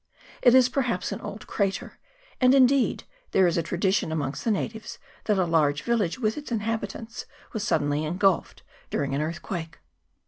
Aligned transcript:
It 0.41 0.55
is 0.55 0.67
perhaps 0.67 1.11
an 1.11 1.21
old 1.21 1.45
crater; 1.45 1.99
and, 2.39 2.55
indeed, 2.55 3.03
there 3.33 3.45
is 3.45 3.55
a 3.55 3.61
tradition 3.61 4.11
amongst 4.11 4.43
the 4.43 4.49
natives 4.49 4.97
that 5.25 5.37
a 5.37 5.45
large 5.45 5.83
village 5.83 6.17
with 6.17 6.39
its 6.39 6.51
inhabitants 6.51 7.27
was 7.53 7.61
suddenly 7.63 8.03
engulfed 8.03 8.63
during 8.89 9.13
an 9.13 9.21
earthquake. 9.21 9.77